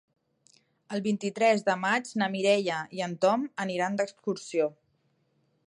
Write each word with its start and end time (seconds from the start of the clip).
El 0.95 1.03
vint-i-tres 1.07 1.61
de 1.67 1.75
maig 1.83 2.09
na 2.21 2.29
Mireia 2.37 2.79
i 2.99 3.03
en 3.09 3.13
Tom 3.27 3.45
aniran 3.67 4.01
d'excursió. 4.01 4.71